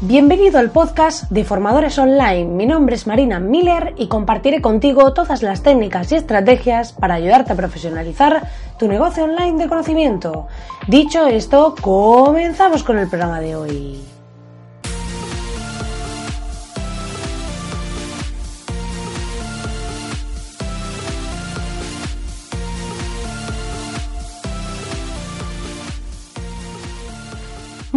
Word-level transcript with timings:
Bienvenido 0.00 0.60
al 0.60 0.70
podcast 0.70 1.28
de 1.28 1.42
Formadores 1.42 1.98
Online. 1.98 2.44
Mi 2.44 2.66
nombre 2.66 2.94
es 2.94 3.08
Marina 3.08 3.40
Miller 3.40 3.94
y 3.98 4.06
compartiré 4.06 4.62
contigo 4.62 5.12
todas 5.12 5.42
las 5.42 5.64
técnicas 5.64 6.12
y 6.12 6.14
estrategias 6.14 6.92
para 6.92 7.14
ayudarte 7.14 7.52
a 7.52 7.56
profesionalizar 7.56 8.48
tu 8.78 8.86
negocio 8.86 9.24
online 9.24 9.60
de 9.60 9.68
conocimiento. 9.68 10.46
Dicho 10.86 11.26
esto, 11.26 11.74
comenzamos 11.82 12.84
con 12.84 12.96
el 12.96 13.08
programa 13.08 13.40
de 13.40 13.56
hoy. 13.56 14.17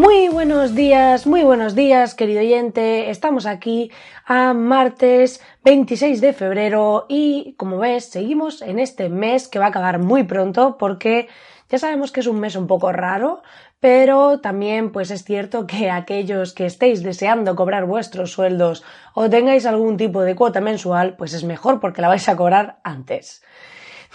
Muy 0.01 0.29
buenos 0.29 0.73
días, 0.73 1.27
muy 1.27 1.43
buenos 1.43 1.75
días, 1.75 2.15
querido 2.15 2.39
oyente. 2.39 3.11
Estamos 3.11 3.45
aquí 3.45 3.91
a 4.25 4.51
martes 4.55 5.43
26 5.63 6.21
de 6.21 6.33
febrero 6.33 7.05
y, 7.07 7.53
como 7.55 7.77
ves, 7.77 8.05
seguimos 8.05 8.63
en 8.63 8.79
este 8.79 9.09
mes 9.09 9.47
que 9.47 9.59
va 9.59 9.65
a 9.65 9.67
acabar 9.67 9.99
muy 9.99 10.23
pronto 10.23 10.75
porque 10.79 11.29
ya 11.69 11.77
sabemos 11.77 12.11
que 12.11 12.21
es 12.21 12.25
un 12.25 12.39
mes 12.39 12.55
un 12.55 12.65
poco 12.65 12.91
raro, 12.91 13.43
pero 13.79 14.39
también 14.39 14.91
pues 14.91 15.11
es 15.11 15.23
cierto 15.23 15.67
que 15.67 15.91
aquellos 15.91 16.53
que 16.53 16.65
estéis 16.65 17.03
deseando 17.03 17.55
cobrar 17.55 17.85
vuestros 17.85 18.31
sueldos 18.31 18.83
o 19.13 19.29
tengáis 19.29 19.67
algún 19.67 19.97
tipo 19.97 20.23
de 20.23 20.35
cuota 20.35 20.61
mensual, 20.61 21.15
pues 21.15 21.33
es 21.33 21.43
mejor 21.43 21.79
porque 21.79 22.01
la 22.01 22.07
vais 22.07 22.27
a 22.27 22.35
cobrar 22.35 22.79
antes. 22.83 23.43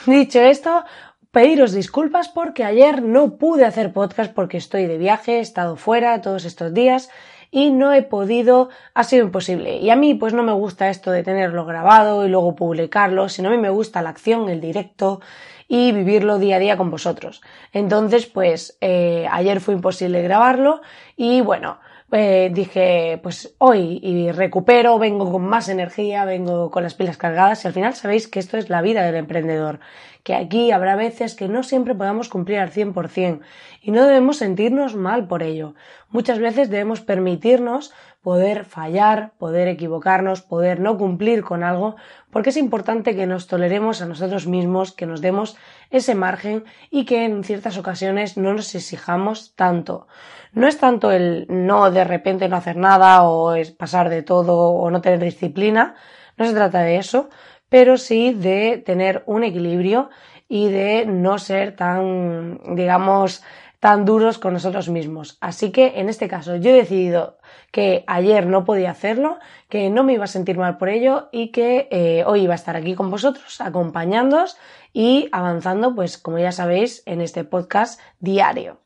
Dicho 0.04 0.40
esto, 0.40 0.84
pediros 1.36 1.74
disculpas 1.74 2.30
porque 2.30 2.64
ayer 2.64 3.02
no 3.02 3.36
pude 3.36 3.66
hacer 3.66 3.92
podcast 3.92 4.32
porque 4.32 4.56
estoy 4.56 4.86
de 4.86 4.96
viaje, 4.96 5.36
he 5.36 5.40
estado 5.40 5.76
fuera 5.76 6.22
todos 6.22 6.46
estos 6.46 6.72
días 6.72 7.10
y 7.50 7.72
no 7.72 7.92
he 7.92 8.00
podido, 8.00 8.70
ha 8.94 9.04
sido 9.04 9.26
imposible. 9.26 9.76
Y 9.76 9.90
a 9.90 9.96
mí 9.96 10.14
pues 10.14 10.32
no 10.32 10.42
me 10.42 10.52
gusta 10.52 10.88
esto 10.88 11.10
de 11.10 11.22
tenerlo 11.22 11.66
grabado 11.66 12.24
y 12.24 12.30
luego 12.30 12.56
publicarlo, 12.56 13.28
sino 13.28 13.50
a 13.50 13.52
mí 13.52 13.58
me 13.58 13.68
gusta 13.68 14.00
la 14.00 14.08
acción, 14.08 14.48
el 14.48 14.62
directo 14.62 15.20
y 15.68 15.92
vivirlo 15.92 16.38
día 16.38 16.56
a 16.56 16.58
día 16.58 16.78
con 16.78 16.90
vosotros. 16.90 17.42
Entonces 17.70 18.24
pues 18.24 18.78
eh, 18.80 19.28
ayer 19.30 19.60
fue 19.60 19.74
imposible 19.74 20.22
grabarlo 20.22 20.80
y 21.18 21.42
bueno, 21.42 21.80
eh, 22.12 22.50
dije, 22.50 23.18
pues 23.22 23.56
hoy 23.58 23.98
y 24.02 24.30
recupero, 24.30 24.98
vengo 24.98 25.30
con 25.30 25.42
más 25.42 25.68
energía, 25.68 26.24
vengo 26.24 26.70
con 26.70 26.82
las 26.82 26.94
pilas 26.94 27.16
cargadas 27.16 27.62
y 27.62 27.68
al 27.68 27.74
final 27.74 27.94
sabéis 27.94 28.26
que 28.26 28.38
esto 28.38 28.56
es 28.56 28.70
la 28.70 28.80
vida 28.80 29.02
del 29.02 29.16
emprendedor, 29.16 29.80
que 30.26 30.34
aquí 30.34 30.72
habrá 30.72 30.96
veces 30.96 31.36
que 31.36 31.46
no 31.46 31.62
siempre 31.62 31.94
podamos 31.94 32.28
cumplir 32.28 32.58
al 32.58 32.72
100% 32.72 33.42
y 33.80 33.92
no 33.92 34.02
debemos 34.02 34.38
sentirnos 34.38 34.96
mal 34.96 35.28
por 35.28 35.44
ello. 35.44 35.76
Muchas 36.10 36.40
veces 36.40 36.68
debemos 36.68 37.00
permitirnos 37.00 37.92
poder 38.22 38.64
fallar, 38.64 39.34
poder 39.38 39.68
equivocarnos, 39.68 40.42
poder 40.42 40.80
no 40.80 40.98
cumplir 40.98 41.44
con 41.44 41.62
algo, 41.62 41.94
porque 42.32 42.50
es 42.50 42.56
importante 42.56 43.14
que 43.14 43.28
nos 43.28 43.46
toleremos 43.46 44.02
a 44.02 44.06
nosotros 44.06 44.48
mismos, 44.48 44.90
que 44.90 45.06
nos 45.06 45.20
demos 45.20 45.56
ese 45.90 46.16
margen 46.16 46.64
y 46.90 47.04
que 47.04 47.24
en 47.24 47.44
ciertas 47.44 47.78
ocasiones 47.78 48.36
no 48.36 48.52
nos 48.52 48.74
exijamos 48.74 49.54
tanto. 49.54 50.08
No 50.50 50.66
es 50.66 50.76
tanto 50.76 51.12
el 51.12 51.46
no 51.48 51.92
de 51.92 52.02
repente 52.02 52.48
no 52.48 52.56
hacer 52.56 52.76
nada 52.76 53.22
o 53.22 53.54
es 53.54 53.70
pasar 53.70 54.08
de 54.08 54.24
todo 54.24 54.70
o 54.70 54.90
no 54.90 55.00
tener 55.02 55.20
disciplina, 55.20 55.94
no 56.36 56.46
se 56.46 56.52
trata 56.52 56.80
de 56.80 56.96
eso, 56.96 57.30
pero 57.68 57.96
sí 57.96 58.32
de 58.32 58.82
tener 58.84 59.22
un 59.26 59.44
equilibrio 59.44 60.10
y 60.48 60.68
de 60.68 61.06
no 61.06 61.38
ser 61.38 61.74
tan, 61.74 62.60
digamos, 62.76 63.42
tan 63.80 64.04
duros 64.04 64.38
con 64.38 64.52
nosotros 64.52 64.88
mismos. 64.88 65.38
Así 65.40 65.70
que 65.70 66.00
en 66.00 66.08
este 66.08 66.28
caso 66.28 66.56
yo 66.56 66.70
he 66.70 66.74
decidido 66.74 67.38
que 67.70 68.04
ayer 68.06 68.46
no 68.46 68.64
podía 68.64 68.90
hacerlo, 68.90 69.38
que 69.68 69.90
no 69.90 70.02
me 70.02 70.14
iba 70.14 70.24
a 70.24 70.28
sentir 70.28 70.56
mal 70.56 70.78
por 70.78 70.88
ello 70.88 71.28
y 71.32 71.50
que 71.52 71.88
eh, 71.90 72.24
hoy 72.26 72.42
iba 72.42 72.54
a 72.54 72.56
estar 72.56 72.76
aquí 72.76 72.94
con 72.94 73.10
vosotros 73.10 73.60
acompañándoos 73.60 74.56
y 74.92 75.28
avanzando, 75.32 75.94
pues 75.94 76.18
como 76.18 76.38
ya 76.38 76.52
sabéis, 76.52 77.02
en 77.06 77.20
este 77.20 77.44
podcast 77.44 78.00
diario. 78.18 78.80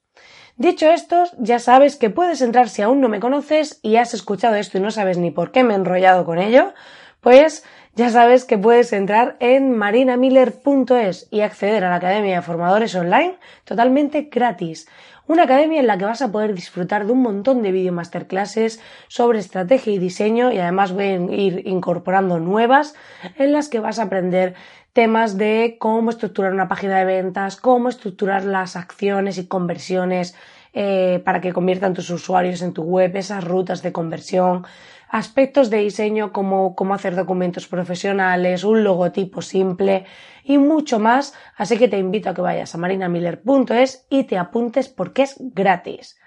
Dicho 0.56 0.90
esto, 0.90 1.24
ya 1.38 1.58
sabes 1.58 1.96
que 1.96 2.10
puedes 2.10 2.42
entrar 2.42 2.68
si 2.68 2.82
aún 2.82 3.00
no 3.00 3.08
me 3.08 3.20
conoces 3.20 3.78
y 3.82 3.96
has 3.96 4.12
escuchado 4.12 4.56
esto 4.56 4.76
y 4.76 4.80
no 4.82 4.90
sabes 4.90 5.16
ni 5.16 5.30
por 5.30 5.52
qué 5.52 5.64
me 5.64 5.72
he 5.72 5.76
enrollado 5.76 6.26
con 6.26 6.38
ello, 6.38 6.74
pues 7.20 7.64
ya 7.94 8.10
sabes 8.10 8.44
que 8.44 8.56
puedes 8.56 8.92
entrar 8.92 9.36
en 9.40 9.76
marinamiller.es 9.76 11.28
y 11.30 11.40
acceder 11.40 11.84
a 11.84 11.90
la 11.90 11.96
Academia 11.96 12.36
de 12.36 12.42
Formadores 12.42 12.94
Online 12.94 13.36
totalmente 13.64 14.28
gratis. 14.30 14.88
Una 15.26 15.44
academia 15.44 15.80
en 15.80 15.86
la 15.86 15.96
que 15.96 16.04
vas 16.04 16.22
a 16.22 16.32
poder 16.32 16.54
disfrutar 16.54 17.06
de 17.06 17.12
un 17.12 17.22
montón 17.22 17.62
de 17.62 17.70
video 17.70 17.92
masterclasses 17.92 18.80
sobre 19.08 19.38
estrategia 19.38 19.92
y 19.92 19.98
diseño 19.98 20.50
y 20.50 20.58
además 20.58 20.92
voy 20.92 21.04
a 21.04 21.16
ir 21.16 21.68
incorporando 21.68 22.40
nuevas 22.40 22.94
en 23.36 23.52
las 23.52 23.68
que 23.68 23.80
vas 23.80 23.98
a 23.98 24.04
aprender 24.04 24.54
temas 24.92 25.38
de 25.38 25.76
cómo 25.78 26.10
estructurar 26.10 26.52
una 26.52 26.68
página 26.68 26.98
de 26.98 27.04
ventas, 27.04 27.56
cómo 27.56 27.88
estructurar 27.88 28.44
las 28.44 28.74
acciones 28.76 29.38
y 29.38 29.46
conversiones 29.46 30.34
eh, 30.72 31.20
para 31.24 31.40
que 31.40 31.52
conviertan 31.52 31.94
tus 31.94 32.10
usuarios 32.10 32.62
en 32.62 32.72
tu 32.72 32.82
web, 32.82 33.14
esas 33.16 33.42
rutas 33.42 33.82
de 33.82 33.92
conversión, 33.92 34.64
aspectos 35.10 35.70
de 35.70 35.78
diseño 35.78 36.32
como 36.32 36.74
cómo 36.76 36.94
hacer 36.94 37.16
documentos 37.16 37.66
profesionales, 37.66 38.64
un 38.64 38.84
logotipo 38.84 39.42
simple 39.42 40.06
y 40.44 40.58
mucho 40.58 40.98
más. 40.98 41.34
Así 41.56 41.76
que 41.76 41.88
te 41.88 41.98
invito 41.98 42.30
a 42.30 42.34
que 42.34 42.40
vayas 42.40 42.74
a 42.74 42.78
marinamiller.es 42.78 44.06
y 44.08 44.24
te 44.24 44.38
apuntes 44.38 44.88
porque 44.88 45.22
es 45.22 45.36
gratis. 45.38 46.18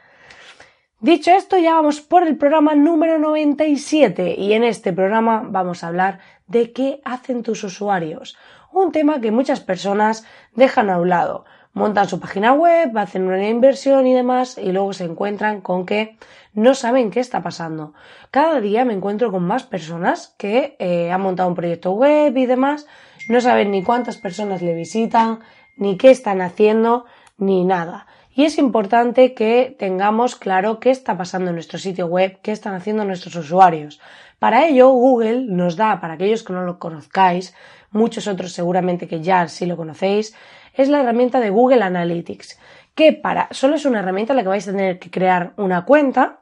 Dicho 1.00 1.32
esto, 1.32 1.58
ya 1.58 1.74
vamos 1.74 2.02
por 2.02 2.24
el 2.24 2.38
programa 2.38 2.76
número 2.76 3.20
97 3.20 4.36
y 4.38 4.54
en 4.54 4.64
este 4.64 4.94
programa 4.94 5.44
vamos 5.46 5.84
a 5.84 5.88
hablar 5.88 6.20
de 6.48 6.72
qué 6.72 7.02
hacen 7.04 7.44
tus 7.44 7.64
usuarios. 7.64 8.38
Un 8.72 8.92
tema 8.92 9.22
que 9.22 9.32
muchas 9.32 9.60
personas 9.60 10.26
dejan 10.56 10.90
a 10.90 11.00
un 11.00 11.10
lado 11.10 11.46
montan 11.74 12.08
su 12.08 12.20
página 12.20 12.54
web, 12.54 12.96
hacen 12.98 13.24
una 13.24 13.48
inversión 13.48 14.08
y 14.08 14.14
demás 14.14 14.58
y 14.58 14.72
luego 14.72 14.94
se 14.94 15.06
encuentran 15.06 15.62
con 15.62 15.86
que 15.86 16.18
no 16.54 16.76
saben 16.76 17.10
qué 17.10 17.20
está 17.20 17.42
pasando. 17.42 17.94
Cada 18.32 18.62
día 18.62 18.86
me 18.86 18.94
encuentro 18.94 19.32
con 19.32 19.44
más 19.44 19.64
personas 19.64 20.36
que 20.38 20.76
eh, 20.80 21.12
han 21.12 21.22
montado 21.22 21.50
un 21.50 21.56
proyecto 21.56 21.92
web 21.92 22.38
y 22.38 22.46
demás, 22.46 22.86
no 23.28 23.42
saben 23.42 23.72
ni 23.72 23.84
cuántas 23.84 24.18
personas 24.18 24.62
le 24.62 24.76
visitan, 24.76 25.40
ni 25.76 25.98
qué 25.98 26.12
están 26.12 26.42
haciendo, 26.42 27.06
ni 27.38 27.66
nada. 27.66 28.06
Y 28.36 28.46
es 28.46 28.58
importante 28.58 29.34
que 29.34 29.76
tengamos 29.78 30.36
claro 30.36 30.80
qué 30.80 30.90
está 30.90 31.18
pasando 31.18 31.50
en 31.50 31.56
nuestro 31.56 31.78
sitio 31.78 32.08
web, 32.08 32.40
qué 32.42 32.52
están 32.52 32.74
haciendo 32.74 33.06
nuestros 33.06 33.36
usuarios. 33.36 34.00
Para 34.40 34.66
ello, 34.66 34.90
Google 34.90 35.46
nos 35.48 35.76
da, 35.76 36.02
para 36.02 36.16
aquellos 36.16 36.44
que 36.44 36.54
no 36.54 36.64
lo 36.64 36.80
conozcáis, 36.80 37.54
muchos 37.92 38.28
otros 38.28 38.52
seguramente 38.52 39.08
que 39.08 39.22
ya 39.22 39.48
sí 39.48 39.66
lo 39.66 39.78
conocéis, 39.78 40.36
es 40.74 40.90
la 40.90 41.02
herramienta 41.02 41.40
de 41.40 41.50
Google 41.50 41.84
Analytics, 41.84 42.60
que 42.96 43.14
para, 43.14 43.48
solo 43.52 43.76
es 43.76 43.86
una 43.86 44.00
herramienta 44.00 44.34
en 44.34 44.38
la 44.38 44.44
que 44.44 44.50
vais 44.50 44.68
a 44.68 44.72
tener 44.72 45.00
que 45.00 45.12
crear 45.12 45.54
una 45.58 45.86
cuenta 45.86 46.42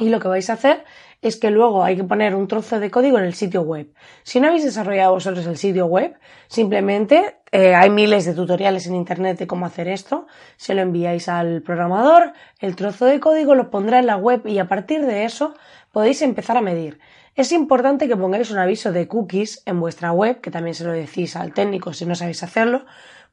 y 0.00 0.08
lo 0.08 0.20
que 0.20 0.28
vais 0.28 0.48
a 0.48 0.54
hacer 0.54 0.84
es 1.20 1.36
que 1.36 1.50
luego 1.50 1.84
hay 1.84 1.96
que 1.96 2.04
poner 2.04 2.34
un 2.34 2.48
trozo 2.48 2.80
de 2.80 2.90
código 2.90 3.18
en 3.18 3.24
el 3.24 3.34
sitio 3.34 3.62
web. 3.62 3.92
Si 4.24 4.40
no 4.40 4.48
habéis 4.48 4.64
desarrollado 4.64 5.12
vosotros 5.12 5.46
el 5.46 5.56
sitio 5.56 5.86
web, 5.86 6.18
simplemente 6.48 7.36
eh, 7.52 7.74
hay 7.74 7.90
miles 7.90 8.24
de 8.24 8.34
tutoriales 8.34 8.86
en 8.86 8.96
internet 8.96 9.38
de 9.38 9.46
cómo 9.46 9.64
hacer 9.66 9.86
esto. 9.86 10.26
Se 10.56 10.74
lo 10.74 10.80
enviáis 10.80 11.28
al 11.28 11.62
programador, 11.62 12.32
el 12.58 12.74
trozo 12.74 13.04
de 13.04 13.20
código 13.20 13.54
lo 13.54 13.70
pondrá 13.70 14.00
en 14.00 14.06
la 14.06 14.16
web 14.16 14.44
y 14.46 14.58
a 14.58 14.66
partir 14.66 15.06
de 15.06 15.24
eso 15.24 15.54
podéis 15.92 16.22
empezar 16.22 16.56
a 16.56 16.62
medir. 16.62 16.98
Es 17.34 17.52
importante 17.52 18.08
que 18.08 18.16
pongáis 18.16 18.50
un 18.50 18.58
aviso 18.58 18.92
de 18.92 19.06
cookies 19.06 19.62
en 19.64 19.78
vuestra 19.78 20.12
web, 20.12 20.40
que 20.40 20.50
también 20.50 20.74
se 20.74 20.84
lo 20.84 20.92
decís 20.92 21.36
al 21.36 21.54
técnico 21.54 21.92
si 21.92 22.04
no 22.04 22.14
sabéis 22.14 22.42
hacerlo, 22.42 22.84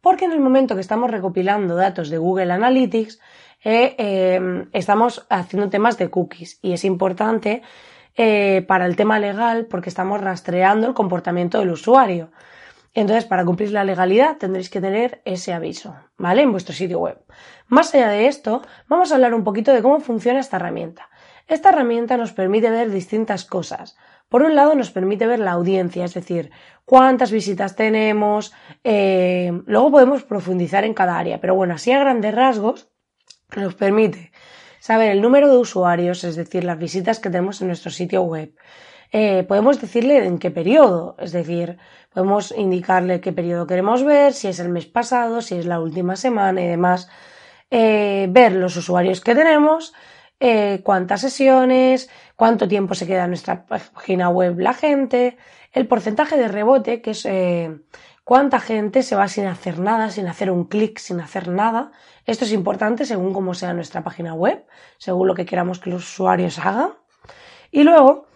porque 0.02 0.26
en 0.26 0.32
el 0.32 0.40
momento 0.40 0.76
que 0.76 0.82
estamos 0.82 1.12
recopilando 1.12 1.76
datos 1.76 2.10
de 2.10 2.18
Google 2.18 2.52
Analytics, 2.52 3.20
eh, 3.64 3.96
em, 3.98 4.70
estamos 4.72 5.26
haciendo 5.30 5.70
temas 5.70 5.98
de 5.98 6.10
cookies 6.10 6.60
y 6.62 6.74
es 6.74 6.86
importante 6.86 7.62
eh, 8.16 8.64
para 8.68 8.86
el 8.86 8.96
tema 8.96 9.20
legal 9.20 9.66
porque 9.66 9.90
estamos 9.90 10.22
rastreando 10.22 10.88
el 10.88 10.94
comportamiento 10.94 11.60
del 11.60 11.72
usuario. 11.72 12.32
Entonces, 12.94 13.26
para 13.26 13.46
cumplir 13.46 13.72
la 13.72 13.84
legalidad 13.84 14.38
tendréis 14.38 14.70
que 14.70 14.82
tener 14.82 15.22
ese 15.26 15.54
aviso, 15.54 15.96
¿vale? 16.18 16.42
En 16.42 16.52
vuestro 16.52 16.74
sitio 16.74 17.00
web. 17.00 17.20
Más 17.68 17.94
allá 17.94 18.10
de 18.10 18.28
esto, 18.28 18.62
vamos 18.88 19.12
a 19.12 19.16
hablar 19.16 19.34
un 19.34 19.44
poquito 19.44 19.72
de 19.72 19.82
cómo 19.82 20.00
funciona 20.00 20.40
esta 20.40 20.58
herramienta. 20.58 21.10
Esta 21.48 21.70
herramienta 21.70 22.18
nos 22.18 22.32
permite 22.34 22.70
ver 22.70 22.90
distintas 22.90 23.46
cosas. 23.46 23.98
Por 24.30 24.44
un 24.44 24.56
lado, 24.56 24.76
nos 24.76 24.92
permite 24.92 25.28
ver 25.28 25.40
la 25.40 25.52
audiencia, 25.52 26.06
es 26.06 26.14
decir, 26.14 26.52
cuántas 26.86 27.32
visitas 27.32 27.76
tenemos. 27.76 28.54
Eh, 28.84 29.52
luego 29.66 29.92
podemos 29.92 30.24
profundizar 30.24 30.84
en 30.86 30.94
cada 30.94 31.18
área, 31.18 31.42
pero 31.42 31.56
bueno, 31.56 31.74
así 31.74 31.92
a 31.92 32.00
grandes 32.00 32.34
rasgos 32.34 32.90
nos 33.56 33.74
permite 33.74 34.32
saber 34.80 35.12
el 35.12 35.22
número 35.22 35.50
de 35.50 35.58
usuarios, 35.58 36.24
es 36.24 36.36
decir, 36.36 36.64
las 36.64 36.78
visitas 36.78 37.20
que 37.20 37.30
tenemos 37.30 37.60
en 37.62 37.68
nuestro 37.68 37.92
sitio 37.92 38.22
web. 38.22 38.54
Eh, 39.12 39.44
podemos 39.48 39.82
decirle 39.82 40.24
en 40.24 40.38
qué 40.38 40.52
periodo, 40.52 41.16
es 41.20 41.32
decir, 41.32 41.80
podemos 42.14 42.54
indicarle 42.56 43.22
qué 43.22 43.34
periodo 43.34 43.66
queremos 43.66 44.04
ver, 44.04 44.34
si 44.34 44.48
es 44.48 44.60
el 44.60 44.70
mes 44.70 44.86
pasado, 44.86 45.42
si 45.42 45.56
es 45.56 45.66
la 45.66 45.80
última 45.80 46.16
semana 46.16 46.62
y 46.62 46.68
demás. 46.68 47.10
Eh, 47.72 48.28
ver 48.30 48.54
los 48.54 48.78
usuarios 48.78 49.22
que 49.22 49.36
tenemos 49.36 49.94
eh, 50.40 50.82
cuántas 50.84 51.22
sesiones, 51.22 52.10
cuánto 52.36 52.68
tiempo 52.68 52.96
se 52.96 53.06
queda 53.06 53.26
en 53.26 53.32
nuestra 53.32 53.66
página 53.66 54.30
web 54.30 54.60
la 54.60 54.74
gente, 54.74 55.38
el 55.72 55.88
porcentaje 55.88 56.38
de 56.38 56.48
rebote, 56.48 57.02
que 57.02 57.12
es 57.12 57.26
eh, 57.26 57.82
cuánta 58.24 58.60
gente 58.60 59.04
se 59.04 59.16
va 59.16 59.28
sin 59.28 59.46
hacer 59.48 59.80
nada, 59.80 60.12
sin 60.12 60.28
hacer 60.28 60.50
un 60.52 60.66
clic, 60.66 61.00
sin 61.00 61.20
hacer 61.20 61.48
nada. 61.48 61.92
Esto 62.26 62.46
es 62.46 62.54
importante 62.54 63.06
según 63.06 63.34
cómo 63.34 63.54
sea 63.54 63.74
nuestra 63.74 64.04
página 64.04 64.34
web, 64.34 64.66
según 64.98 65.28
lo 65.28 65.36
que 65.36 65.46
queramos 65.46 65.80
que 65.80 65.90
los 65.90 66.04
usuarios 66.04 66.60
hagan. 66.60 66.92
Y 67.72 67.84
luego, 67.84 68.28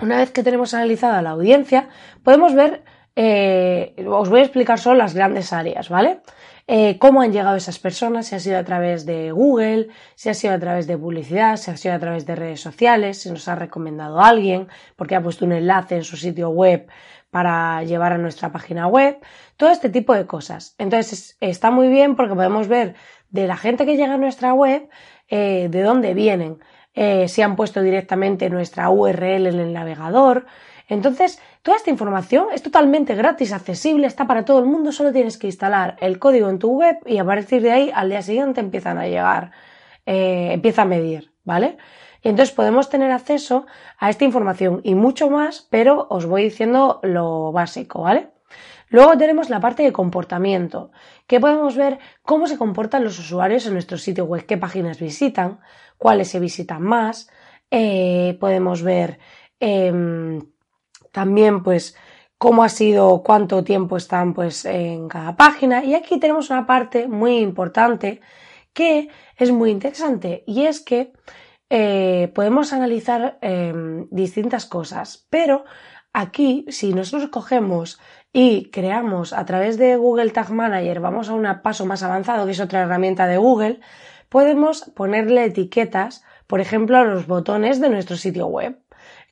una 0.00 0.18
vez 0.18 0.30
que 0.32 0.42
tenemos 0.42 0.74
analizada 0.74 1.22
la 1.22 1.30
audiencia, 1.30 1.88
podemos 2.22 2.54
ver, 2.54 2.84
eh, 3.16 3.94
os 4.06 4.28
voy 4.28 4.40
a 4.40 4.42
explicar 4.42 4.78
solo 4.78 4.96
las 4.96 5.14
grandes 5.14 5.52
áreas, 5.52 5.88
¿vale? 5.88 6.20
Eh, 6.68 6.98
cómo 6.98 7.20
han 7.22 7.32
llegado 7.32 7.56
esas 7.56 7.78
personas, 7.78 8.26
si 8.26 8.34
ha 8.34 8.40
sido 8.40 8.58
a 8.58 8.64
través 8.64 9.06
de 9.06 9.30
Google, 9.30 9.88
si 10.16 10.28
ha 10.30 10.34
sido 10.34 10.52
a 10.52 10.58
través 10.58 10.88
de 10.88 10.98
publicidad, 10.98 11.56
si 11.58 11.70
ha 11.70 11.76
sido 11.76 11.94
a 11.94 11.98
través 12.00 12.26
de 12.26 12.34
redes 12.34 12.60
sociales, 12.60 13.18
si 13.22 13.30
nos 13.30 13.46
ha 13.46 13.54
recomendado 13.54 14.20
alguien, 14.20 14.66
porque 14.96 15.14
ha 15.14 15.22
puesto 15.22 15.44
un 15.44 15.52
enlace 15.52 15.94
en 15.96 16.04
su 16.04 16.16
sitio 16.16 16.50
web 16.50 16.88
para 17.30 17.84
llevar 17.84 18.12
a 18.12 18.18
nuestra 18.18 18.50
página 18.50 18.88
web, 18.88 19.18
todo 19.56 19.70
este 19.70 19.90
tipo 19.90 20.12
de 20.14 20.26
cosas. 20.26 20.74
Entonces 20.78 21.36
está 21.40 21.70
muy 21.70 21.88
bien 21.88 22.16
porque 22.16 22.34
podemos 22.34 22.66
ver 22.66 22.96
de 23.30 23.46
la 23.46 23.56
gente 23.56 23.86
que 23.86 23.96
llega 23.96 24.14
a 24.14 24.18
nuestra 24.18 24.52
web 24.52 24.88
eh, 25.28 25.68
de 25.70 25.82
dónde 25.82 26.14
vienen, 26.14 26.58
eh, 26.94 27.28
si 27.28 27.42
han 27.42 27.54
puesto 27.54 27.82
directamente 27.82 28.50
nuestra 28.50 28.90
URL 28.90 29.46
en 29.46 29.60
el 29.60 29.72
navegador. 29.72 30.46
Entonces, 30.88 31.40
toda 31.66 31.78
esta 31.78 31.90
información 31.90 32.46
es 32.54 32.62
totalmente 32.62 33.16
gratis, 33.16 33.52
accesible, 33.52 34.06
está 34.06 34.24
para 34.24 34.44
todo 34.44 34.60
el 34.60 34.66
mundo, 34.66 34.92
solo 34.92 35.12
tienes 35.12 35.36
que 35.36 35.48
instalar 35.48 35.96
el 36.00 36.20
código 36.20 36.48
en 36.48 36.60
tu 36.60 36.70
web 36.70 36.98
y 37.04 37.18
a 37.18 37.24
partir 37.24 37.60
de 37.60 37.72
ahí 37.72 37.90
al 37.92 38.08
día 38.08 38.22
siguiente 38.22 38.60
empiezan 38.60 38.98
a 38.98 39.08
llegar, 39.08 39.50
eh, 40.06 40.50
empieza 40.52 40.82
a 40.82 40.84
medir, 40.84 41.32
¿vale? 41.42 41.76
entonces 42.22 42.54
podemos 42.54 42.88
tener 42.88 43.10
acceso 43.10 43.66
a 43.98 44.10
esta 44.10 44.24
información 44.24 44.80
y 44.84 44.94
mucho 44.94 45.28
más, 45.28 45.66
pero 45.68 46.06
os 46.08 46.24
voy 46.24 46.44
diciendo 46.44 47.00
lo 47.02 47.50
básico, 47.50 48.02
¿vale? 48.02 48.28
Luego 48.88 49.18
tenemos 49.18 49.50
la 49.50 49.58
parte 49.58 49.82
de 49.82 49.92
comportamiento, 49.92 50.92
que 51.26 51.40
podemos 51.40 51.74
ver 51.74 51.98
cómo 52.22 52.46
se 52.46 52.58
comportan 52.58 53.02
los 53.02 53.18
usuarios 53.18 53.66
en 53.66 53.72
nuestro 53.72 53.98
sitio 53.98 54.24
web, 54.24 54.46
qué 54.46 54.56
páginas 54.56 55.00
visitan, 55.00 55.58
cuáles 55.98 56.28
se 56.28 56.38
visitan 56.38 56.82
más. 56.82 57.28
Eh, 57.72 58.36
podemos 58.38 58.82
ver 58.82 59.18
em, 59.58 60.40
también, 61.16 61.62
pues, 61.62 61.96
cómo 62.36 62.62
ha 62.62 62.68
sido, 62.68 63.22
cuánto 63.22 63.64
tiempo 63.64 63.96
están, 63.96 64.34
pues, 64.34 64.66
en 64.66 65.08
cada 65.08 65.34
página. 65.34 65.82
Y 65.82 65.94
aquí 65.94 66.20
tenemos 66.20 66.50
una 66.50 66.66
parte 66.66 67.08
muy 67.08 67.38
importante 67.38 68.20
que 68.74 69.08
es 69.38 69.50
muy 69.50 69.70
interesante 69.70 70.44
y 70.46 70.66
es 70.66 70.80
que 70.80 71.14
eh, 71.70 72.30
podemos 72.34 72.74
analizar 72.74 73.38
em, 73.40 74.08
distintas 74.10 74.66
cosas, 74.66 75.26
pero 75.30 75.64
aquí, 76.12 76.66
si 76.68 76.92
nosotros 76.92 77.30
cogemos 77.30 77.98
y 78.30 78.70
creamos 78.70 79.32
a 79.32 79.46
través 79.46 79.78
de 79.78 79.96
Google 79.96 80.32
Tag 80.32 80.50
Manager, 80.50 81.00
vamos 81.00 81.30
a 81.30 81.34
un 81.34 81.46
paso 81.62 81.86
más 81.86 82.02
avanzado, 82.02 82.44
que 82.44 82.52
es 82.52 82.60
otra 82.60 82.82
herramienta 82.82 83.26
de 83.26 83.38
Google, 83.38 83.80
podemos 84.28 84.92
ponerle 84.94 85.46
etiquetas, 85.46 86.22
por 86.46 86.60
ejemplo, 86.60 86.98
a 86.98 87.04
los 87.04 87.26
botones 87.26 87.80
de 87.80 87.88
nuestro 87.88 88.16
sitio 88.18 88.48
web. 88.48 88.76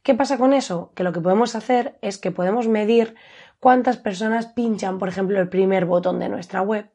¿Qué 0.05 0.15
pasa 0.15 0.39
con 0.39 0.53
eso? 0.53 0.93
Que 0.95 1.03
lo 1.03 1.13
que 1.13 1.21
podemos 1.21 1.57
hacer 1.57 1.99
es 2.01 2.19
que 2.19 2.31
podemos 2.31 2.69
medir 2.69 3.17
cuántas 3.59 3.97
personas 3.97 4.47
pinchan, 4.47 5.01
por 5.01 5.09
ejemplo, 5.09 5.41
el 5.41 5.49
primer 5.49 5.87
botón 5.87 6.21
de 6.21 6.29
nuestra 6.29 6.63
web 6.63 6.89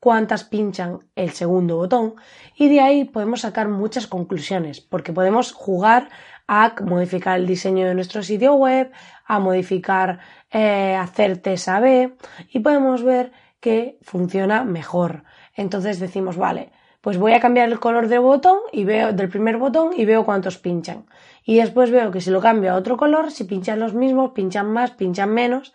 cuántas 0.00 0.44
pinchan 0.44 1.00
el 1.14 1.30
segundo 1.30 1.76
botón 1.76 2.14
y 2.56 2.68
de 2.68 2.80
ahí 2.80 3.04
podemos 3.04 3.42
sacar 3.42 3.68
muchas 3.68 4.06
conclusiones 4.06 4.80
porque 4.80 5.12
podemos 5.12 5.52
jugar 5.52 6.08
a 6.48 6.74
modificar 6.82 7.38
el 7.38 7.46
diseño 7.46 7.86
de 7.86 7.94
nuestro 7.94 8.22
sitio 8.22 8.54
web, 8.54 8.90
a 9.24 9.38
modificar, 9.38 10.18
eh, 10.50 10.96
hacer 10.96 11.38
test 11.38 11.68
A-B 11.68 12.16
y 12.48 12.58
podemos 12.60 13.04
ver 13.04 13.30
que 13.60 13.98
funciona 14.02 14.64
mejor. 14.64 15.22
Entonces 15.54 16.00
decimos, 16.00 16.36
vale, 16.36 16.72
pues 17.00 17.18
voy 17.18 17.32
a 17.32 17.40
cambiar 17.40 17.68
el 17.68 17.80
color 17.80 18.08
del 18.08 18.20
botón 18.20 18.58
y 18.72 18.84
veo 18.84 19.12
del 19.12 19.28
primer 19.28 19.56
botón 19.56 19.92
y 19.96 20.04
veo 20.04 20.24
cuántos 20.24 20.58
pinchan. 20.58 21.06
Y 21.44 21.56
después 21.56 21.90
veo 21.90 22.10
que 22.10 22.20
si 22.20 22.30
lo 22.30 22.40
cambio 22.40 22.72
a 22.72 22.76
otro 22.76 22.96
color, 22.96 23.30
si 23.30 23.44
pinchan 23.44 23.80
los 23.80 23.94
mismos, 23.94 24.32
pinchan 24.32 24.70
más, 24.70 24.90
pinchan 24.90 25.30
menos. 25.30 25.72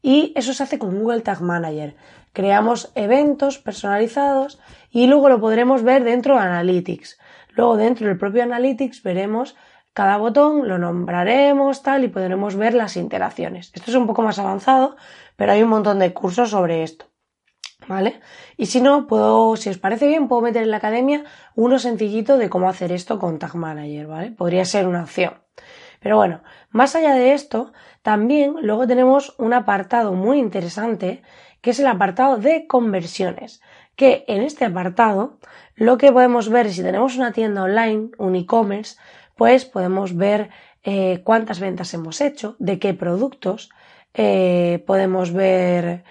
Y 0.00 0.32
eso 0.36 0.54
se 0.54 0.62
hace 0.62 0.78
con 0.78 0.98
Google 0.98 1.22
Tag 1.22 1.42
Manager 1.42 1.96
creamos 2.38 2.92
eventos 2.94 3.58
personalizados 3.58 4.60
y 4.92 5.08
luego 5.08 5.28
lo 5.28 5.40
podremos 5.40 5.82
ver 5.82 6.04
dentro 6.04 6.34
de 6.34 6.42
Analytics. 6.42 7.18
Luego 7.50 7.76
dentro 7.76 8.06
del 8.06 8.16
propio 8.16 8.44
Analytics 8.44 9.02
veremos 9.02 9.56
cada 9.92 10.18
botón, 10.18 10.68
lo 10.68 10.78
nombraremos 10.78 11.82
tal 11.82 12.04
y 12.04 12.08
podremos 12.08 12.54
ver 12.54 12.74
las 12.74 12.96
interacciones. 12.96 13.72
Esto 13.74 13.90
es 13.90 13.96
un 13.96 14.06
poco 14.06 14.22
más 14.22 14.38
avanzado, 14.38 14.94
pero 15.34 15.50
hay 15.50 15.64
un 15.64 15.70
montón 15.70 15.98
de 15.98 16.14
cursos 16.14 16.50
sobre 16.50 16.84
esto. 16.84 17.07
¿Vale? 17.86 18.20
Y 18.56 18.66
si 18.66 18.80
no, 18.80 19.06
puedo, 19.06 19.56
si 19.56 19.70
os 19.70 19.78
parece 19.78 20.06
bien, 20.06 20.28
puedo 20.28 20.42
meter 20.42 20.62
en 20.62 20.70
la 20.70 20.78
academia 20.78 21.24
uno 21.54 21.78
sencillito 21.78 22.36
de 22.36 22.50
cómo 22.50 22.68
hacer 22.68 22.92
esto 22.92 23.18
con 23.18 23.38
Tag 23.38 23.54
Manager, 23.54 24.06
¿vale? 24.06 24.30
Podría 24.32 24.64
ser 24.64 24.86
una 24.86 25.04
opción. 25.04 25.34
Pero 26.00 26.16
bueno, 26.16 26.42
más 26.70 26.94
allá 26.96 27.14
de 27.14 27.32
esto, 27.32 27.72
también 28.02 28.54
luego 28.62 28.86
tenemos 28.86 29.34
un 29.38 29.52
apartado 29.52 30.12
muy 30.12 30.38
interesante 30.38 31.22
que 31.60 31.70
es 31.70 31.80
el 31.80 31.86
apartado 31.86 32.36
de 32.36 32.66
conversiones, 32.66 33.60
que 33.96 34.24
en 34.28 34.42
este 34.42 34.64
apartado 34.64 35.38
lo 35.74 35.98
que 35.98 36.12
podemos 36.12 36.48
ver 36.48 36.70
si 36.72 36.82
tenemos 36.82 37.16
una 37.16 37.32
tienda 37.32 37.64
online, 37.64 38.10
un 38.18 38.36
e-commerce, 38.36 38.96
pues 39.36 39.64
podemos 39.64 40.16
ver 40.16 40.50
eh, 40.84 41.20
cuántas 41.24 41.58
ventas 41.58 41.92
hemos 41.94 42.20
hecho, 42.20 42.54
de 42.58 42.78
qué 42.78 42.94
productos, 42.94 43.70
eh, 44.14 44.84
podemos 44.86 45.32
ver 45.32 46.04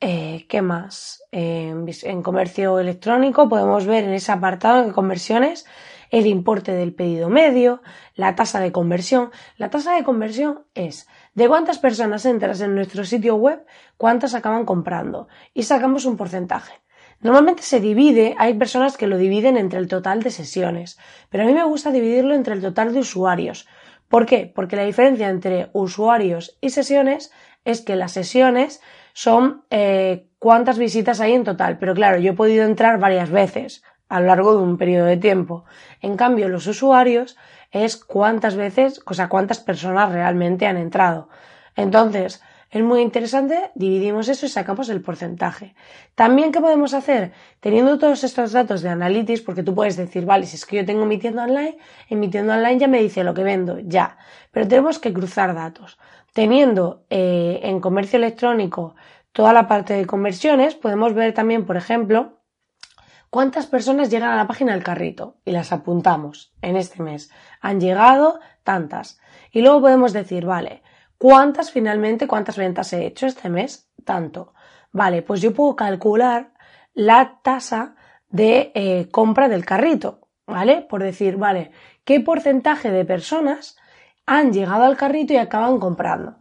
eh, 0.00 0.46
qué 0.48 0.62
más. 0.62 1.22
en 1.32 2.22
comercio 2.22 2.78
electrónico 2.78 3.48
podemos 3.48 3.86
ver 3.86 4.04
en 4.04 4.14
ese 4.14 4.32
apartado 4.32 4.84
de 4.84 4.92
conversiones 4.92 5.66
el 6.10 6.26
importe 6.26 6.72
del 6.72 6.92
pedido 6.92 7.28
medio, 7.28 7.82
la 8.14 8.34
tasa 8.34 8.60
de 8.60 8.72
conversión. 8.72 9.30
La 9.56 9.70
tasa 9.70 9.94
de 9.94 10.04
conversión 10.04 10.64
es 10.74 11.08
de 11.34 11.48
cuántas 11.48 11.78
personas 11.78 12.26
entras 12.26 12.60
en 12.60 12.74
nuestro 12.74 13.04
sitio 13.04 13.36
web, 13.36 13.64
cuántas 13.96 14.34
acaban 14.34 14.64
comprando 14.64 15.28
y 15.54 15.62
sacamos 15.62 16.04
un 16.04 16.16
porcentaje. 16.16 16.80
Normalmente 17.20 17.62
se 17.62 17.80
divide, 17.80 18.34
hay 18.38 18.54
personas 18.54 18.96
que 18.96 19.06
lo 19.06 19.18
dividen 19.18 19.56
entre 19.56 19.78
el 19.78 19.88
total 19.88 20.22
de 20.22 20.30
sesiones, 20.30 20.98
pero 21.28 21.44
a 21.44 21.46
mí 21.46 21.52
me 21.52 21.64
gusta 21.64 21.92
dividirlo 21.92 22.34
entre 22.34 22.54
el 22.54 22.62
total 22.62 22.94
de 22.94 23.00
usuarios. 23.00 23.68
¿Por 24.08 24.26
qué? 24.26 24.50
Porque 24.52 24.76
la 24.76 24.84
diferencia 24.84 25.28
entre 25.28 25.68
usuarios 25.72 26.56
y 26.60 26.70
sesiones 26.70 27.30
es 27.64 27.82
que 27.82 27.94
las 27.94 28.12
sesiones 28.12 28.80
son 29.12 29.64
eh, 29.70 30.26
cuántas 30.38 30.78
visitas 30.78 31.20
hay 31.20 31.34
en 31.34 31.44
total, 31.44 31.78
pero 31.78 31.94
claro, 31.94 32.18
yo 32.18 32.32
he 32.32 32.36
podido 32.36 32.64
entrar 32.64 32.98
varias 32.98 33.30
veces 33.30 33.82
a 34.08 34.20
lo 34.20 34.26
largo 34.26 34.56
de 34.56 34.62
un 34.62 34.76
periodo 34.76 35.06
de 35.06 35.16
tiempo. 35.16 35.64
En 36.00 36.16
cambio, 36.16 36.48
los 36.48 36.66
usuarios 36.66 37.36
es 37.70 37.96
cuántas 37.96 38.56
veces, 38.56 39.00
o 39.06 39.14
sea, 39.14 39.28
cuántas 39.28 39.60
personas 39.60 40.12
realmente 40.12 40.66
han 40.66 40.76
entrado. 40.76 41.28
Entonces, 41.76 42.42
es 42.70 42.84
muy 42.84 43.00
interesante, 43.00 43.72
dividimos 43.74 44.28
eso 44.28 44.46
y 44.46 44.48
sacamos 44.48 44.88
el 44.90 45.02
porcentaje. 45.02 45.74
También, 46.14 46.52
¿qué 46.52 46.60
podemos 46.60 46.94
hacer? 46.94 47.32
Teniendo 47.58 47.98
todos 47.98 48.22
estos 48.22 48.52
datos 48.52 48.82
de 48.82 48.90
Analytics, 48.90 49.40
porque 49.40 49.64
tú 49.64 49.74
puedes 49.74 49.96
decir, 49.96 50.24
vale, 50.24 50.46
si 50.46 50.54
es 50.54 50.64
que 50.66 50.76
yo 50.76 50.84
tengo 50.84 51.04
mi 51.04 51.18
tienda 51.18 51.44
online, 51.44 51.78
en 52.08 52.20
mi 52.20 52.28
tienda 52.28 52.56
online 52.56 52.78
ya 52.78 52.86
me 52.86 53.02
dice 53.02 53.24
lo 53.24 53.34
que 53.34 53.42
vendo, 53.42 53.80
ya. 53.80 54.18
Pero 54.52 54.68
tenemos 54.68 55.00
que 55.00 55.12
cruzar 55.12 55.52
datos. 55.52 55.98
Teniendo 56.32 57.04
eh, 57.10 57.60
en 57.64 57.80
comercio 57.80 58.16
electrónico 58.18 58.94
toda 59.32 59.52
la 59.52 59.66
parte 59.68 59.94
de 59.94 60.06
conversiones, 60.06 60.74
podemos 60.74 61.14
ver 61.14 61.34
también, 61.34 61.66
por 61.66 61.76
ejemplo, 61.76 62.40
¿Cuántas 63.30 63.66
personas 63.66 64.10
llegan 64.10 64.30
a 64.30 64.36
la 64.36 64.48
página 64.48 64.72
del 64.72 64.82
carrito? 64.82 65.36
Y 65.44 65.52
las 65.52 65.70
apuntamos 65.70 66.52
en 66.62 66.74
este 66.76 67.00
mes. 67.00 67.30
Han 67.60 67.80
llegado 67.80 68.40
tantas. 68.64 69.20
Y 69.52 69.62
luego 69.62 69.82
podemos 69.82 70.12
decir, 70.12 70.44
vale, 70.44 70.82
¿cuántas 71.16 71.70
finalmente, 71.70 72.26
cuántas 72.26 72.56
ventas 72.56 72.92
he 72.92 73.06
hecho 73.06 73.26
este 73.26 73.48
mes? 73.48 73.88
Tanto. 74.04 74.52
Vale, 74.90 75.22
pues 75.22 75.40
yo 75.40 75.54
puedo 75.54 75.76
calcular 75.76 76.54
la 76.92 77.38
tasa 77.44 77.94
de 78.30 78.72
eh, 78.74 79.08
compra 79.12 79.48
del 79.48 79.64
carrito, 79.64 80.26
¿vale? 80.44 80.82
Por 80.82 81.00
decir, 81.00 81.36
vale, 81.36 81.70
¿qué 82.02 82.18
porcentaje 82.18 82.90
de 82.90 83.04
personas 83.04 83.76
han 84.32 84.52
llegado 84.52 84.84
al 84.84 84.96
carrito 84.96 85.32
y 85.32 85.38
acaban 85.38 85.80
comprando? 85.80 86.36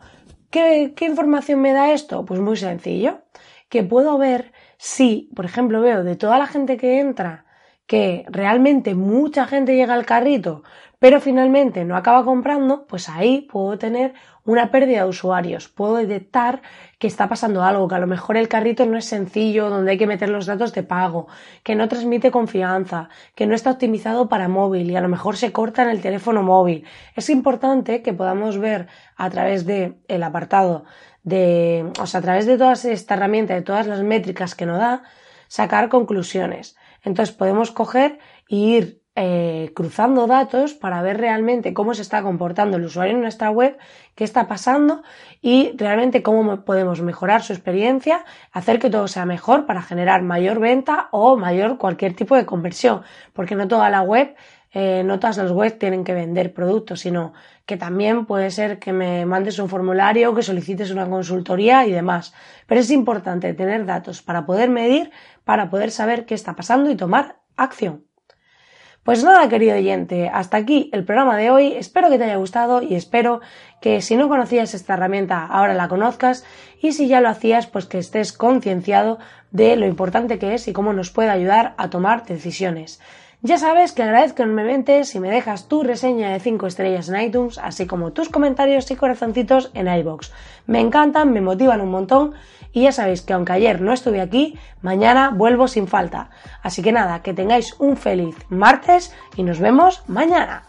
¿Qué, 0.51 0.93
qué 0.95 1.05
información 1.05 1.59
me 1.59 1.73
da 1.73 1.91
esto? 1.91 2.23
Pues 2.23 2.39
muy 2.39 2.55
sencillo, 2.55 3.21
que 3.67 3.83
puedo 3.83 4.19
ver 4.19 4.51
si, 4.77 5.31
por 5.35 5.45
ejemplo, 5.45 5.81
veo 5.81 6.03
de 6.03 6.15
toda 6.15 6.37
la 6.37 6.45
gente 6.45 6.77
que 6.77 6.99
entra 6.99 7.45
que 7.87 8.25
realmente 8.29 8.93
mucha 8.93 9.47
gente 9.47 9.75
llega 9.75 9.95
al 9.95 10.05
carrito, 10.05 10.61
pero 10.99 11.21
finalmente 11.21 11.85
no 11.85 11.95
acaba 11.95 12.25
comprando, 12.25 12.85
pues 12.85 13.07
ahí 13.07 13.47
puedo 13.49 13.77
tener 13.77 14.13
una 14.43 14.69
pérdida 14.69 15.03
de 15.03 15.09
usuarios. 15.09 15.69
Puedo 15.69 15.95
detectar 15.95 16.61
que 16.97 17.07
está 17.07 17.29
pasando 17.29 17.63
algo, 17.63 17.87
que 17.87 17.95
a 17.95 17.99
lo 17.99 18.07
mejor 18.07 18.35
el 18.35 18.49
carrito 18.49 18.85
no 18.85 18.97
es 18.97 19.05
sencillo, 19.05 19.69
donde 19.69 19.91
hay 19.91 19.97
que 19.97 20.07
meter 20.07 20.27
los 20.27 20.45
datos 20.45 20.73
de 20.73 20.83
pago, 20.83 21.27
que 21.63 21.75
no 21.75 21.87
transmite 21.87 22.31
confianza, 22.31 23.09
que 23.35 23.47
no 23.47 23.55
está 23.55 23.71
optimizado 23.71 24.27
para 24.27 24.49
móvil 24.49 24.91
y 24.91 24.95
a 24.97 25.01
lo 25.01 25.07
mejor 25.07 25.37
se 25.37 25.53
corta 25.53 25.83
en 25.83 25.89
el 25.89 26.01
teléfono 26.01 26.43
móvil. 26.43 26.85
Es 27.15 27.29
importante 27.29 28.01
que 28.01 28.13
podamos 28.13 28.57
ver 28.57 28.87
a 29.15 29.29
través 29.29 29.65
del 29.65 29.97
el 30.07 30.23
apartado 30.23 30.83
de, 31.23 31.91
o 32.01 32.07
sea, 32.07 32.19
a 32.19 32.23
través 32.23 32.45
de 32.45 32.57
toda 32.57 32.73
esta 32.73 33.13
herramienta, 33.13 33.53
de 33.53 33.61
todas 33.61 33.87
las 33.87 34.01
métricas 34.01 34.55
que 34.55 34.65
nos 34.65 34.79
da, 34.79 35.03
sacar 35.47 35.89
conclusiones. 35.89 36.75
Entonces 37.03 37.33
podemos 37.33 37.71
coger 37.71 38.19
e 38.49 38.55
ir 38.55 39.01
eh, 39.21 39.73
cruzando 39.75 40.27
datos 40.27 40.73
para 40.73 41.01
ver 41.01 41.17
realmente 41.17 41.73
cómo 41.73 41.93
se 41.93 42.03
está 42.03 42.23
comportando 42.23 42.77
el 42.77 42.85
usuario 42.85 43.15
en 43.15 43.21
nuestra 43.21 43.51
web, 43.51 43.77
qué 44.15 44.23
está 44.23 44.47
pasando 44.47 45.03
y 45.41 45.73
realmente 45.75 46.23
cómo 46.23 46.63
podemos 46.63 47.01
mejorar 47.01 47.43
su 47.43 47.51
experiencia, 47.51 48.23
hacer 48.53 48.79
que 48.79 48.89
todo 48.89 49.09
sea 49.09 49.25
mejor 49.25 49.65
para 49.65 49.81
generar 49.81 50.21
mayor 50.21 50.61
venta 50.61 51.09
o 51.11 51.35
mayor 51.35 51.77
cualquier 51.77 52.13
tipo 52.13 52.37
de 52.37 52.45
conversión, 52.45 53.01
porque 53.33 53.55
no 53.55 53.67
toda 53.67 53.89
la 53.89 54.03
web 54.03 54.37
eh, 54.71 55.03
no 55.03 55.19
todas 55.19 55.35
las 55.35 55.51
webs 55.51 55.79
tienen 55.79 56.05
que 56.05 56.13
vender 56.13 56.53
productos, 56.53 57.01
sino 57.01 57.33
que 57.65 57.75
también 57.75 58.25
puede 58.25 58.51
ser 58.51 58.79
que 58.79 58.93
me 58.93 59.25
mandes 59.25 59.59
un 59.59 59.67
formulario, 59.67 60.33
que 60.33 60.43
solicites 60.43 60.91
una 60.91 61.09
consultoría 61.09 61.85
y 61.85 61.91
demás. 61.91 62.33
Pero 62.67 62.79
es 62.79 62.89
importante 62.89 63.53
tener 63.53 63.85
datos 63.85 64.21
para 64.21 64.45
poder 64.45 64.69
medir, 64.69 65.11
para 65.43 65.69
poder 65.69 65.91
saber 65.91 66.25
qué 66.25 66.35
está 66.35 66.55
pasando 66.55 66.89
y 66.89 66.95
tomar 66.95 67.41
acción. 67.57 68.08
Pues 69.03 69.23
nada, 69.23 69.47
querido 69.47 69.75
oyente, 69.75 70.29
hasta 70.31 70.57
aquí 70.57 70.89
el 70.91 71.05
programa 71.05 71.37
de 71.37 71.49
hoy. 71.49 71.73
Espero 71.73 72.09
que 72.09 72.17
te 72.17 72.25
haya 72.25 72.35
gustado 72.35 72.81
y 72.81 72.95
espero 72.95 73.39
que 73.81 74.01
si 74.01 74.17
no 74.17 74.27
conocías 74.27 74.73
esta 74.73 74.95
herramienta 74.95 75.45
ahora 75.45 75.73
la 75.73 75.87
conozcas 75.87 76.43
y 76.81 76.91
si 76.91 77.07
ya 77.07 77.21
lo 77.21 77.29
hacías, 77.29 77.65
pues 77.65 77.85
que 77.85 77.97
estés 77.97 78.33
concienciado 78.33 79.17
de 79.51 79.77
lo 79.77 79.87
importante 79.87 80.37
que 80.37 80.53
es 80.53 80.67
y 80.67 80.73
cómo 80.73 80.91
nos 80.91 81.11
puede 81.11 81.29
ayudar 81.29 81.75
a 81.77 81.89
tomar 81.89 82.25
decisiones. 82.25 82.99
Ya 83.41 83.57
sabes 83.57 83.93
que 83.93 84.03
agradezco 84.03 84.43
enormemente 84.43 85.05
si 85.05 85.21
me 85.21 85.31
dejas 85.31 85.69
tu 85.69 85.81
reseña 85.81 86.29
de 86.29 86.41
5 86.41 86.67
estrellas 86.67 87.07
en 87.07 87.21
iTunes, 87.21 87.57
así 87.57 87.87
como 87.87 88.11
tus 88.11 88.27
comentarios 88.27 88.91
y 88.91 88.97
corazoncitos 88.97 89.71
en 89.73 89.87
iBox. 89.87 90.33
Me 90.67 90.81
encantan, 90.81 91.31
me 91.31 91.39
motivan 91.39 91.79
un 91.79 91.89
montón 91.89 92.33
y 92.73 92.83
ya 92.83 92.91
sabéis 92.91 93.21
que 93.21 93.31
aunque 93.31 93.53
ayer 93.53 93.79
no 93.79 93.93
estuve 93.93 94.19
aquí, 94.19 94.59
mañana 94.81 95.29
vuelvo 95.29 95.69
sin 95.69 95.87
falta. 95.87 96.31
Así 96.61 96.81
que 96.81 96.91
nada, 96.91 97.21
que 97.21 97.33
tengáis 97.33 97.79
un 97.79 97.95
feliz 97.95 98.35
martes 98.49 99.15
y 99.37 99.43
nos 99.43 99.61
vemos 99.61 100.03
mañana. 100.07 100.68